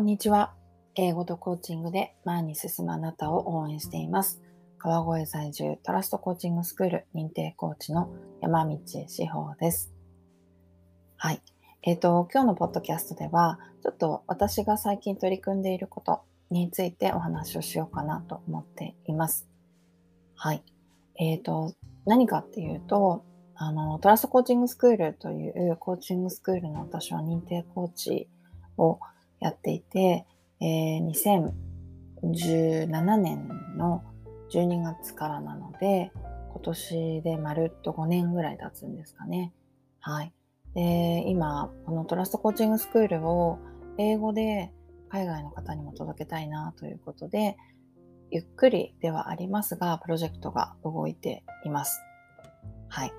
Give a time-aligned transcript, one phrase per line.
[0.00, 0.54] こんにちは。
[0.94, 4.40] 英語とコーチングで前に進むあなたを応援しています。
[4.78, 8.10] 川越在住トラストコーチングスクール認定コーチの
[8.40, 9.92] 山道志保です。
[11.18, 11.42] はい。
[11.82, 19.50] えっ、と、今日のポッドキャストでは、ちょっと私が最近取り組んでいることについてお話をしようかなと思っています。
[20.34, 20.62] はい。
[21.16, 21.74] えっ、と、
[22.06, 28.30] 何かっていうと、あの、トラストコーチングスクールというコーチングスクールの私は認定コーチ
[28.78, 28.98] を
[29.40, 30.26] やっていて、
[30.60, 31.50] えー
[32.22, 34.02] 2017年の
[34.52, 36.12] 12月からなので、
[36.50, 39.52] 今年でまるっと5年ぐらい経つんですかね。
[40.00, 40.32] はい。
[40.74, 43.58] で、今、このトラストコーチングスクールを
[43.98, 44.72] 英語で
[45.08, 47.56] 海外の方にも届けたいなということで、
[48.30, 52.00] ゆっくりではありますが、プロジェクトが動いています。
[52.88, 53.12] はい。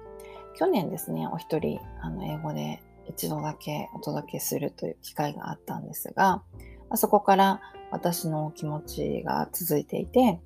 [0.55, 6.43] 去年ですね、お一人、あの、英語で一度だけお届けするという機会があったんですが、ま
[6.91, 10.39] あそこから私の気持ちが続いていて、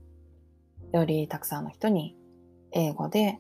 [0.91, 2.15] よりたくさんの人に
[2.71, 3.39] 英語で、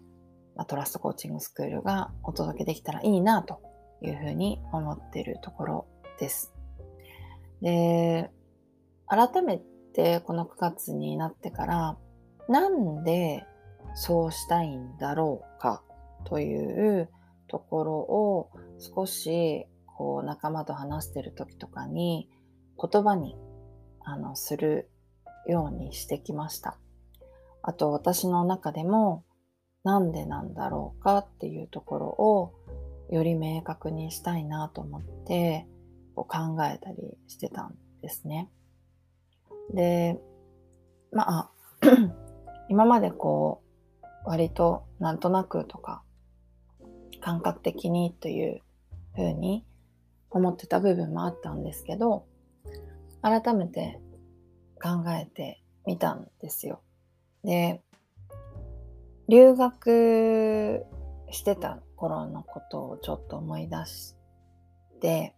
[0.55, 3.61] まあ、トラストコーチングスクールがお届けできたらいいなと
[4.01, 5.87] いうふうに思っているところ
[6.19, 6.53] です。
[7.61, 8.31] で、
[9.07, 9.59] 改め
[9.93, 11.97] てこの9月になってから、
[12.47, 13.43] なんで
[13.95, 15.81] そうしたいんだろうか
[16.25, 17.09] という
[17.55, 22.29] ところを少しこう仲間と話してる時とかに
[22.77, 23.37] 言葉に
[24.03, 24.89] あのする
[25.47, 26.77] ようにしてきました。
[27.61, 29.23] あと私の中でも
[29.85, 32.53] なんでなんだろうかっていうところを
[33.09, 35.65] より明確にしたいなと思って
[36.13, 38.51] こう考えたりしてたんですね。
[39.73, 40.19] で、
[41.13, 41.51] まあ、
[42.67, 43.61] 今までこ
[44.03, 46.03] う割となんとなくとか
[47.25, 48.61] 感覚的にという
[49.15, 49.65] ふうに
[50.29, 52.27] 思ってた部分もあったんですけど
[53.23, 53.99] 改めて
[54.79, 56.83] 考えてみたんですよ。
[57.43, 57.81] で
[59.27, 60.85] 留学
[61.31, 64.15] してた頃のことをちょっと思い出し
[65.01, 65.33] て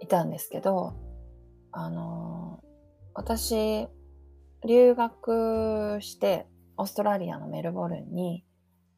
[0.00, 0.94] いたんですけど
[1.72, 2.62] あの
[3.14, 3.88] 私
[4.64, 6.46] 留学して
[6.76, 8.44] オーストラリアのメルボルンに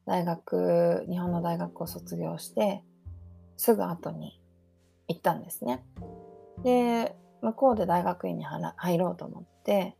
[0.07, 2.83] 大学日本の大学を卒業して
[3.57, 4.41] すぐ後に
[5.09, 5.85] 行ったんですね。
[6.63, 9.97] で向こうで大学院に入ろうと思って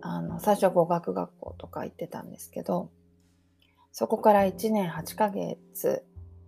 [0.00, 2.90] あの最初は語学学校とか行ってたんですけど
[3.92, 6.04] そこから1年8ヶ月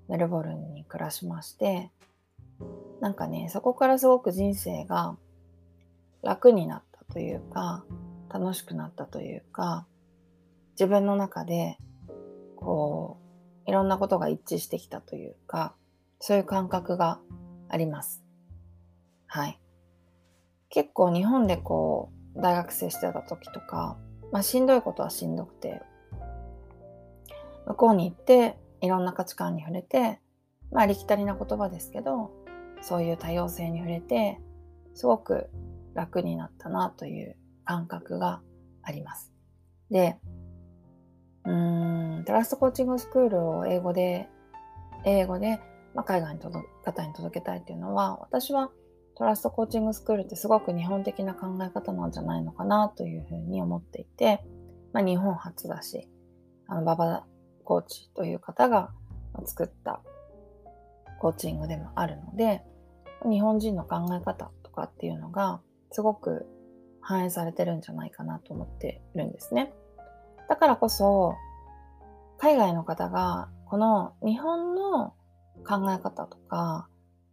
[0.09, 1.91] メルボルンに暮らしまして
[3.01, 5.17] なんかねそこからすごく人生が
[6.23, 7.85] 楽になったというか
[8.29, 9.87] 楽しくなったというか
[10.73, 11.79] 自分の中で
[12.69, 13.17] こ
[13.67, 15.75] ういろんなことが一致してきたというか
[16.21, 17.19] そういう感覚が
[17.71, 18.23] あります。
[19.27, 19.59] はい。
[20.69, 23.97] 結構日本でこう大学生してた時とか、
[24.33, 25.81] まあしんどいことはしんどくて、
[27.67, 30.21] 向こうに行っていろんな価値観に触れて、
[30.71, 32.31] まあありきたりな言葉ですけど、
[32.83, 34.39] そういう多様性に触れて、
[34.93, 35.49] すごく
[35.95, 38.43] 楽になったなという感覚が
[38.83, 39.33] あります。
[39.91, 40.19] で、
[41.49, 44.29] うん、トラストコーチングスクールを英語で、
[45.05, 45.61] 英語で、
[45.95, 46.51] まあ、海外の
[46.85, 48.71] 方に届けたいっていうのは、私は
[49.15, 54.45] トラストコーチングスクールってすごく日本的な考え方なんじゃないのかなというふうに思っていて、
[54.93, 56.11] まあ、日本初だし、
[56.67, 57.25] あの、ババ
[57.65, 58.91] コーチという方が
[59.47, 60.03] 作った
[61.19, 62.63] コーチングでもあるので、
[63.25, 66.47] 日本人の考え方とかっていうのがすごく
[67.01, 69.73] 反映されてるんじゃないかなと思ってるんですね。
[70.49, 71.37] だからこそ、
[72.39, 75.15] 海外の方がこの日本の
[75.67, 76.89] 考え方とか、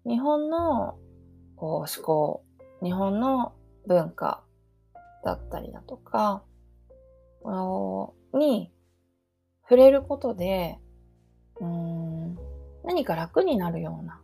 [0.06, 0.98] 日本の
[1.56, 2.44] こう思考、
[2.84, 3.53] 日本の
[3.88, 4.44] 文化
[5.24, 6.44] だったりだとか、
[8.34, 8.72] に
[9.64, 10.78] 触れることで、
[11.62, 12.38] うん、
[12.84, 14.22] 何か楽になるような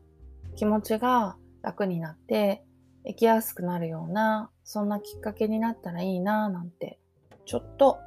[0.56, 2.64] 気持ちが楽になって
[3.06, 7.00] 生きやすくなるような、そんなきっかけになったらいいななんて、
[7.46, 8.00] ちょっと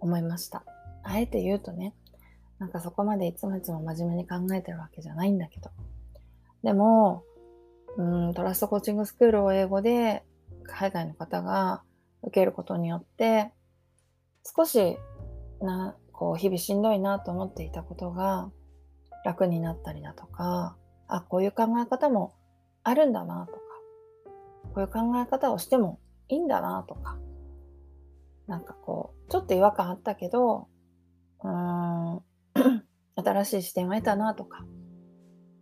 [0.00, 0.64] 思いました。
[1.02, 1.94] あえて言うとね、
[2.58, 5.70] なんかそこまでいつもいつも真面目に考えてるわけじゃないんだけど。
[6.62, 7.24] でも、
[7.96, 10.24] うん、トラストコーチングスクールを英語で
[10.64, 11.82] 海外の方が
[12.22, 13.52] 受けることによって、
[14.56, 14.98] 少し
[15.60, 18.50] な、こう日々しんどいなと思っていたことが
[19.24, 20.76] 楽になったりだとか、
[21.08, 22.34] あ、こういう考え方も
[22.82, 23.60] あるんだなとか、
[24.74, 25.98] こういう考え方をしても
[26.28, 27.18] いいんだなとか、
[28.50, 30.66] なんかこう、ちょっと違和感あったけど、
[31.44, 32.22] うーん、
[33.14, 34.66] 新しい視点を得たなとか、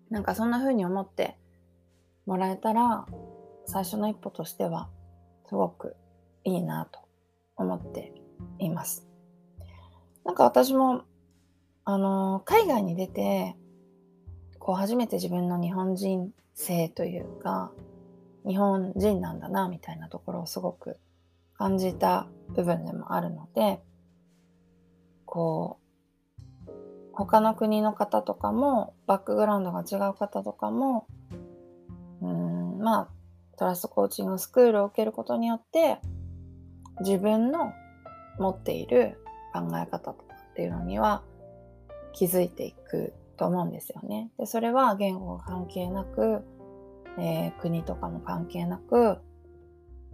[0.08, 1.37] なんかそんな風に思って
[2.25, 3.05] もらえたら
[3.67, 4.88] 最初の一歩としては
[5.50, 5.96] すごく
[6.44, 7.00] いいなと
[7.56, 8.14] 思って
[8.58, 9.06] います。
[10.25, 11.02] なんか私も、
[11.84, 13.55] あの、海外に出て、
[14.58, 17.70] こう初めて自分の日本人性というか、
[18.46, 20.99] 日本人なんだな、みたいなところをすごく
[21.58, 23.82] 感じた部分でもあるので、
[25.26, 25.78] こ
[26.66, 26.70] う、
[27.12, 31.06] 他の国の方とかも、バックグラウンドが違う方とかも、
[32.22, 33.08] うん、まあ、
[33.56, 35.99] トラストコーチングスクールを受けることによって、
[37.00, 37.72] 自分の
[38.38, 39.19] 持っている
[39.52, 41.22] 考え方とかっていうのには
[42.12, 44.31] 気づいていくと思うんですよね。
[44.38, 46.44] で、それは言語が関係なく、
[47.19, 49.19] えー、国とかも関係なく、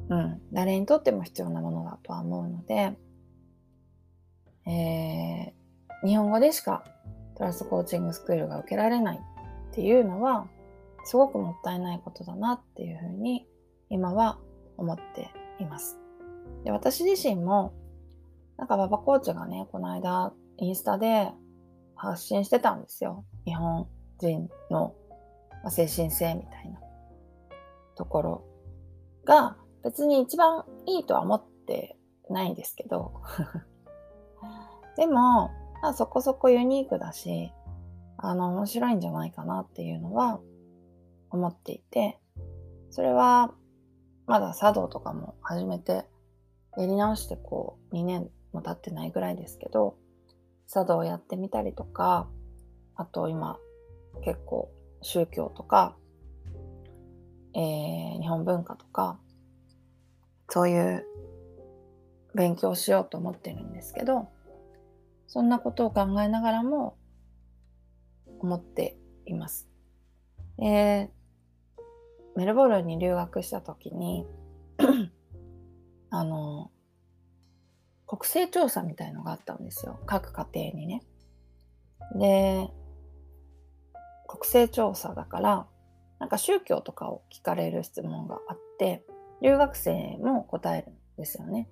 [0.08, 2.96] うん、誰にとっても必要なものだとは思うので、
[4.66, 6.84] えー、日本語でしか
[7.36, 10.46] トラストコーチングスクールが受けられないっていうのは、
[11.04, 13.46] すごくもったいないことだなっていうふうに
[13.90, 14.38] 今は
[14.76, 15.30] 思って
[15.60, 15.98] います。
[16.64, 17.74] で私自身も、
[18.56, 21.32] なんかババコーチがね、この間インスタで
[21.96, 23.24] 発信してたんですよ。
[23.44, 24.94] 日本人の
[25.68, 26.78] 精神性みたいな
[27.96, 28.44] ところ
[29.24, 31.96] が別に一番いいとは思って
[32.30, 33.12] ないんですけど。
[34.96, 35.50] でも、
[35.82, 37.52] まあ、そこそこユニークだし、
[38.16, 40.40] あの、面白いんじゃないかなっていうのは
[41.30, 42.20] 思っていて、
[42.90, 43.52] それは、
[44.26, 46.08] まだ茶道とかも始めて、
[46.76, 49.96] やり直してこう、2年も経ってないぐらいですけど、
[50.66, 52.28] 茶道をやってみたりとか、
[52.94, 53.58] あと今、
[54.22, 54.70] 結構
[55.02, 55.96] 宗教とか、
[57.52, 59.18] えー、日本文化とか、
[60.48, 61.06] そういう
[62.34, 64.28] 勉強しようと思ってるんですけど、
[65.26, 66.96] そんなことを考えながらも
[68.40, 68.96] 思って
[69.26, 69.68] います。
[70.58, 71.10] で、
[72.36, 74.26] メルボルンに留学した時に
[76.10, 76.70] あの、
[78.06, 80.00] 国勢調査みたいのがあったんですよ。
[80.06, 81.02] 各家庭にね。
[82.16, 82.70] で、
[84.28, 85.66] 国勢調査だから、
[86.18, 89.04] なんか宗教とかを聞かれる質問があって、
[89.44, 91.68] 留学生も答えるんですよね。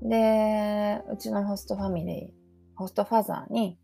[0.00, 2.30] で、うちのホストファミリー、
[2.76, 3.80] ホストファザーに、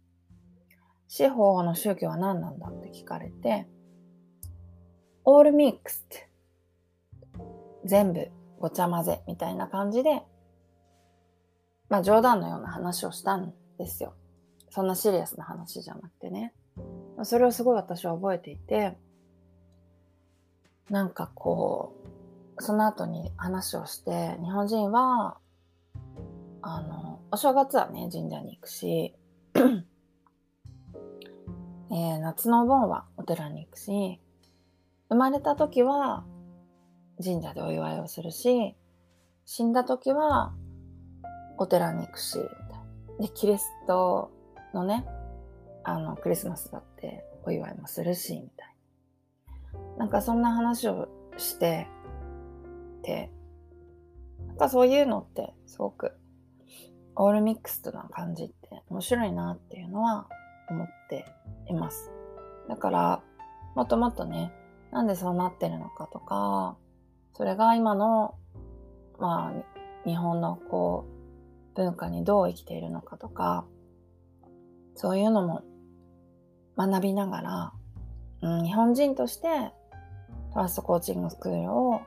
[1.08, 3.66] 司法の宗教は何なんだって聞かれて、
[5.24, 6.28] オールミックスって
[7.84, 8.30] 全部
[8.60, 10.22] ごちゃ混ぜみたいな感じで、
[11.88, 14.14] まあ冗談のような話をしたんですよ。
[14.70, 16.54] そんなシリアスな話じゃなくてね。
[17.24, 18.96] それをすごい私は覚えていて、
[20.90, 22.25] なんかこう、
[22.58, 25.38] その後に話をして、日本人は、
[26.62, 29.14] あの、お正月はね、神社に行くし、
[31.90, 34.20] えー、夏のお盆はお寺に行くし、
[35.08, 36.24] 生まれた時は
[37.22, 38.74] 神社でお祝いをするし、
[39.44, 40.52] 死んだ時は
[41.58, 42.38] お寺に行くし、
[43.20, 44.30] で、キリスト
[44.74, 45.06] のね、
[45.84, 48.76] あの、クリスマスだってお祝いもするし、みたい
[49.96, 49.98] な。
[49.98, 51.86] なんかそんな話をして
[53.06, 53.30] て、
[54.48, 56.12] なんかそういうのってすごく
[57.14, 60.28] オールミックスな感じって面白いなっていうのは
[60.68, 61.24] 思って
[61.68, 62.10] います。
[62.68, 63.22] だから、
[63.74, 64.52] もっともっとね、
[64.92, 66.76] なんでそうなってるのかとか、
[67.34, 68.34] それが今の、
[69.18, 71.06] まあ、日本のこ
[71.74, 73.66] う、文化にどう生きているのかとか、
[74.94, 75.62] そういうのも
[76.76, 77.72] 学びながら、
[78.42, 79.48] うん、日本人として
[80.52, 82.00] トラストコーチングスクールを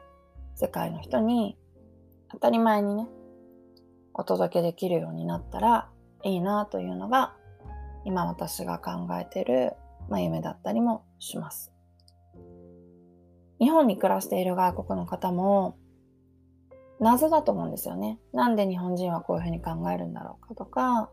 [0.59, 1.57] 世界の人に
[2.29, 3.07] 当たり前にね、
[4.13, 5.89] お届けできるようになったら
[6.25, 7.33] いいなというのが
[8.03, 9.71] 今私が考えてる、
[10.09, 11.71] まあ、夢だったりもします。
[13.61, 15.77] 日本に暮らしている外国の方も
[16.99, 18.19] 謎だと思うんですよね。
[18.33, 21.09] なんで日本人はこういうふうに考えるんだろうかとか、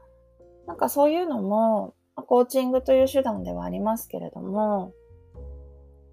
[0.66, 4.92] なんかそういうのも、コーチングという手段ではありますけれども、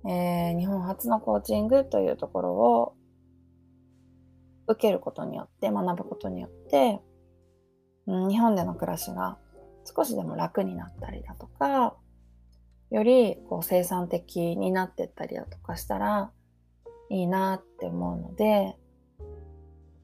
[0.05, 2.93] えー、日本初のコーチングというところを
[4.67, 7.00] 受けることによって、学ぶことによって、
[8.08, 9.38] うん、日本での暮らしが
[9.86, 11.96] 少しでも楽になったりだとか、
[12.91, 16.32] よりこう生産的になってったりだとかしたら
[17.10, 18.77] いいなって思うので、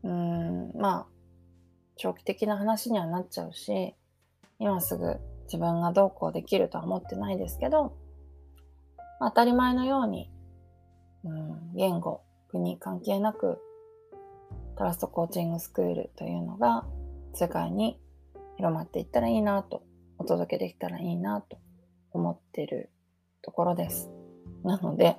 [0.04, 1.08] うん、まあ、
[1.98, 3.96] 長期的な話にはなっちゃうし、
[4.58, 7.96] 今すぐ自分がどうこうできるとは思ってないですけど、
[9.20, 10.32] 当たり前のように、
[11.24, 13.60] うん、言語、国関係なく、
[14.79, 16.86] トラストコーチングスクールというのが
[17.33, 18.00] 世界に
[18.55, 19.83] 広まっていったらいいなと、
[20.17, 21.59] お届けできたらいいなと
[22.12, 22.89] 思ってる
[23.41, 24.09] ところです。
[24.63, 25.17] なので、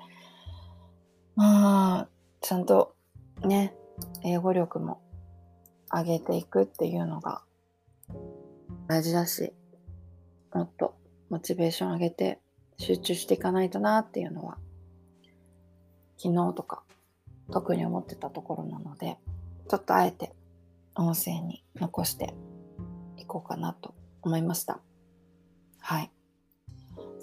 [1.37, 2.09] まあ、
[2.41, 2.95] ちゃんと
[3.45, 3.75] ね、
[4.25, 5.03] 英語力も
[5.93, 7.43] 上げていくっていうのが
[8.89, 9.53] 大事だし、
[10.55, 10.95] もっと
[11.29, 12.39] モチベーション上げて
[12.79, 14.57] 集中していかないとなっていうのは、
[16.17, 16.83] 昨日とか
[17.53, 19.19] 特に思ってたところなので、
[19.71, 20.33] ちょっとあえて
[20.97, 22.35] 音声に残して
[23.17, 24.81] いこうかなと思いました。
[25.79, 26.11] はい。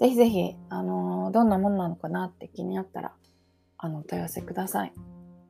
[0.00, 3.12] ぜひぜひ、あのー、どんなもんなのかなって気になったら、
[3.76, 4.94] あの、お問い合わせください。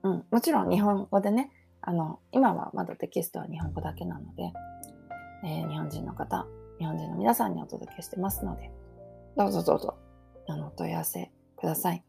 [0.02, 0.24] うん。
[0.28, 1.52] もちろん日本語でね、
[1.82, 4.52] あの、今はまだテキストは日本語だけなので、
[5.44, 6.48] えー、日本人の方、
[6.80, 8.72] 日本人の皆さんにお届けしてますので、
[9.36, 9.94] どうぞどうぞ、
[10.48, 12.02] あの、お問い合わせください。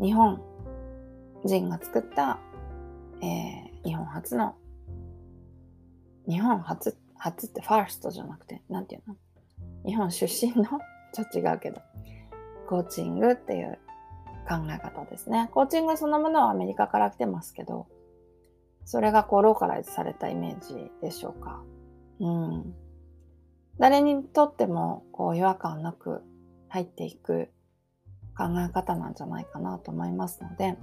[0.00, 0.40] 日本
[1.44, 2.38] 人が作った、
[3.20, 4.56] えー、日本初の、
[6.28, 9.16] 日本初、初ってファーストじゃなくて、なんていうの？
[9.86, 10.64] 日本出身の？
[11.14, 11.80] ちょっと違うけど、
[12.68, 13.78] コーチングっていう
[14.48, 15.48] 考え方ですね。
[15.54, 17.86] コーチングそのものはアメリカから来てますけど、
[18.84, 21.62] それがこうローカライズされたイメージでしょうか。
[22.18, 22.74] うん。
[23.78, 26.22] 誰にとってもこう違和感なく
[26.68, 27.50] 入っていく
[28.36, 30.76] 考え方なんじゃないかなと思いますので、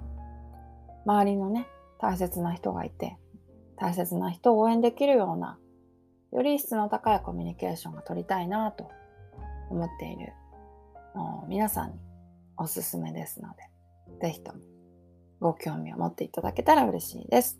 [1.05, 1.67] 周りのね、
[1.99, 3.17] 大切な人がいて、
[3.77, 5.57] 大切な人を応援できるような、
[6.31, 8.89] より質の高いコミュニケーションが取りたいなと
[9.69, 10.33] 思っている
[11.47, 11.99] 皆さんに
[12.57, 14.59] おすすめですので、ぜひとも
[15.39, 17.59] ご興味を持っていただけたら嬉しいです。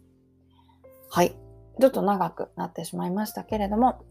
[1.10, 1.36] はい。
[1.80, 4.04] ちょっと長くなってしまいましたけれども、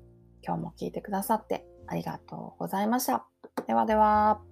[0.44, 3.24] 今日も聞いてくださってありがとうございました。
[3.66, 4.51] ではでは。